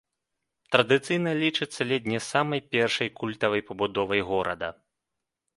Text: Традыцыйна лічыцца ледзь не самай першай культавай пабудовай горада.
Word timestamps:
Традыцыйна 0.75 1.33
лічыцца 1.43 1.81
ледзь 1.91 2.09
не 2.13 2.21
самай 2.29 2.61
першай 2.73 3.13
культавай 3.21 3.61
пабудовай 3.69 4.21
горада. 4.35 4.69